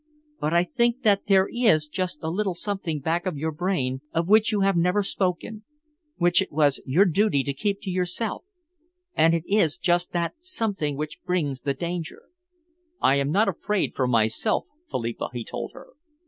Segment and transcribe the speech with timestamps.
[0.39, 4.27] But I think that there is just a little something back of your brain of
[4.27, 5.63] which you have never spoken,
[6.15, 8.43] which it was your duty to keep to yourself,
[9.13, 12.23] and it is just that something which brings the danger."
[12.99, 15.89] "I am not afraid for myself, Philippa," he told her.